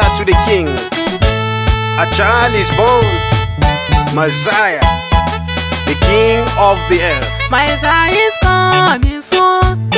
[0.00, 0.66] to the king.
[2.00, 3.04] A child is born,
[4.14, 4.80] Messiah,
[5.84, 7.50] the king of the earth.
[7.50, 9.90] Messiah is coming soon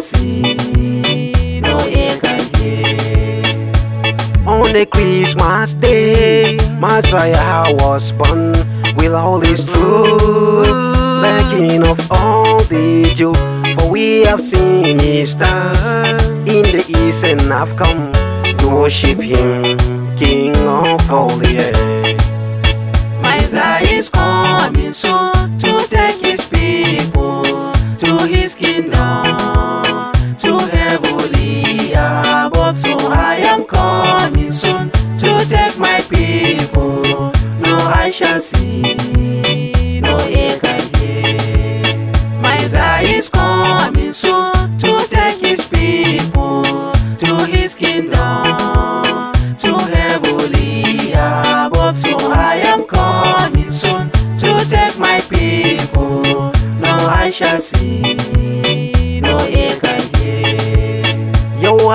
[0.00, 1.76] See, no.
[4.46, 8.52] On the Christmas day, Messiah was born
[8.96, 10.66] with all his truth,
[11.24, 13.36] the king of all the Jews.
[13.78, 18.12] For we have seen his star in the east and have come
[18.58, 19.78] to worship him,
[20.16, 21.73] king of all the earth.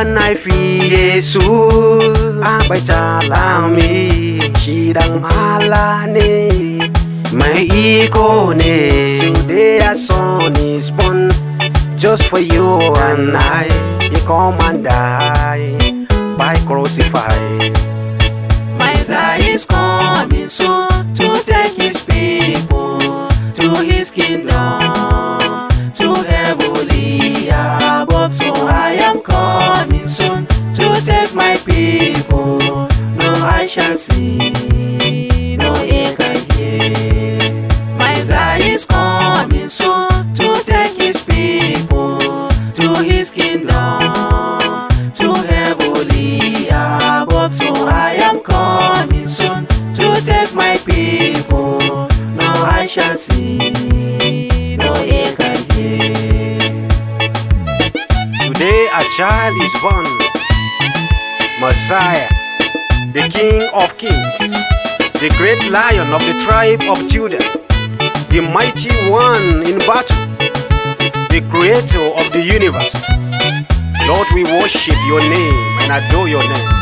[0.00, 1.44] Yawan ay fi Yesu
[2.40, 6.80] chi calami Sidang mahala ni.
[7.36, 11.28] May ko ne Today a son is born
[12.00, 12.80] Just for you
[13.12, 13.68] and I
[14.08, 15.76] You come and die
[16.40, 17.76] By crucified
[18.80, 23.28] Messiah is coming soon to take his people
[23.60, 24.49] to his kingdom,
[33.96, 37.38] See, no can hear.
[37.98, 43.98] Messiah is coming soon to take his people to his kingdom,
[45.14, 47.54] to heavenly above.
[47.54, 51.80] So I am coming soon to take my people.
[52.36, 54.94] No I shall see, no
[55.36, 56.70] can hear.
[58.40, 60.06] Today a child is born
[61.60, 62.39] Messiah
[63.12, 64.38] The King of Kings
[65.18, 67.42] The great lion of the tribe of Judah
[68.30, 70.16] The mighty one in battle
[71.28, 72.94] The creator of the universe.
[74.06, 76.79] Lord we worship your name and adore your name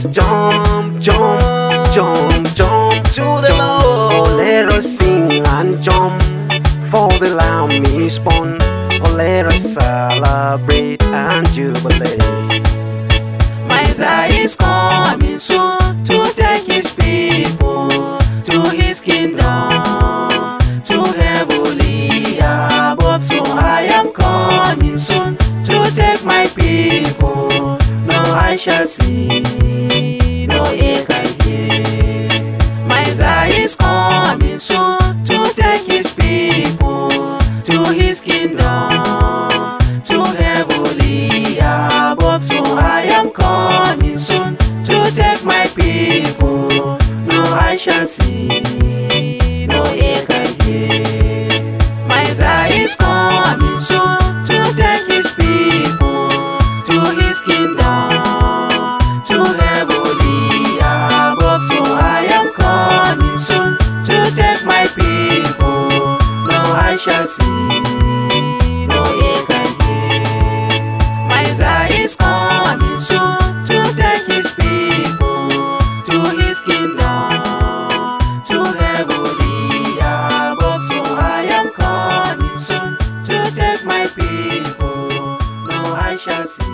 [0.00, 4.30] Us jump, jump, jump, jump to the Lord.
[4.38, 6.22] Let us sing and jump,
[6.90, 8.56] for the Lamb is born.
[8.62, 12.62] Oh, let us celebrate and jubilate.
[13.68, 17.90] Messiah is coming soon to take his people
[18.44, 19.68] to his kingdom,
[20.84, 23.22] to heavenly above.
[23.22, 27.76] So I am coming soon to take my people.
[28.06, 29.44] No I shall see,
[30.64, 32.28] can hear.
[32.86, 38.88] Messiah is coming soon to take his people to his kingdom,
[40.04, 42.44] to heavenly above.
[42.44, 46.98] So I am coming soon to take my people.
[47.26, 48.62] No I shall see,
[67.00, 67.80] shall see.
[68.86, 70.20] No ear can hear.
[71.30, 77.40] My Zion is coming soon to take his people to his kingdom,
[78.50, 80.84] to heavenly above.
[80.84, 85.38] So I am coming soon to take my people.
[85.68, 86.69] No I shall see.